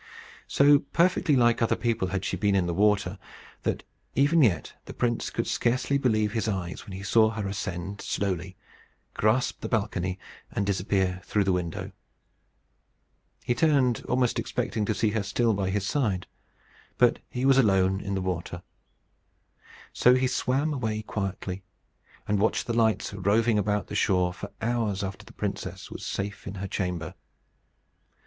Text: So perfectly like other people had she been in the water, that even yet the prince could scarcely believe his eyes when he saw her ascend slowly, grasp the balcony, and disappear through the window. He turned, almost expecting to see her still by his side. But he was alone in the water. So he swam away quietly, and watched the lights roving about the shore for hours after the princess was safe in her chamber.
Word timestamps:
So 0.47 0.79
perfectly 0.79 1.35
like 1.35 1.61
other 1.61 1.75
people 1.75 2.07
had 2.07 2.25
she 2.25 2.35
been 2.35 2.55
in 2.55 2.65
the 2.65 2.73
water, 2.73 3.19
that 3.61 3.83
even 4.15 4.41
yet 4.41 4.73
the 4.85 4.95
prince 4.95 5.29
could 5.29 5.45
scarcely 5.45 5.99
believe 5.99 6.31
his 6.33 6.47
eyes 6.47 6.87
when 6.87 6.93
he 6.93 7.03
saw 7.03 7.29
her 7.29 7.47
ascend 7.47 8.01
slowly, 8.01 8.57
grasp 9.13 9.61
the 9.61 9.69
balcony, 9.69 10.17
and 10.51 10.65
disappear 10.65 11.21
through 11.23 11.43
the 11.43 11.51
window. 11.51 11.91
He 13.43 13.53
turned, 13.53 14.03
almost 14.09 14.39
expecting 14.39 14.85
to 14.85 14.95
see 14.95 15.11
her 15.11 15.21
still 15.21 15.53
by 15.53 15.69
his 15.69 15.85
side. 15.85 16.25
But 16.97 17.19
he 17.29 17.45
was 17.45 17.59
alone 17.59 18.01
in 18.01 18.15
the 18.15 18.21
water. 18.21 18.63
So 19.93 20.15
he 20.15 20.25
swam 20.25 20.73
away 20.73 21.03
quietly, 21.03 21.61
and 22.27 22.39
watched 22.39 22.65
the 22.65 22.73
lights 22.73 23.13
roving 23.13 23.59
about 23.59 23.85
the 23.85 23.93
shore 23.93 24.33
for 24.33 24.49
hours 24.63 25.03
after 25.03 25.25
the 25.27 25.31
princess 25.33 25.91
was 25.91 26.03
safe 26.03 26.47
in 26.47 26.55
her 26.55 26.67
chamber. 26.67 27.13